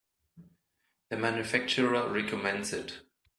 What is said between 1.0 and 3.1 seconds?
The manufacturer recommends it.